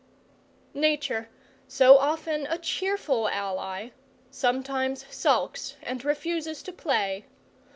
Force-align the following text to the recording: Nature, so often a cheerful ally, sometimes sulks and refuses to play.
Nature, 0.73 1.29
so 1.67 1.99
often 1.99 2.47
a 2.47 2.57
cheerful 2.57 3.29
ally, 3.29 3.89
sometimes 4.31 5.05
sulks 5.15 5.75
and 5.83 6.03
refuses 6.03 6.63
to 6.63 6.73
play. 6.73 7.27